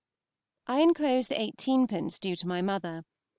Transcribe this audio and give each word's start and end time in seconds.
I 0.65 0.79
enclose 0.81 1.27
the 1.27 1.39
eighteen 1.39 1.85
pence 1.85 2.17
due 2.17 2.35
to 2.37 2.47
my 2.47 2.63
mother. 2.63 3.03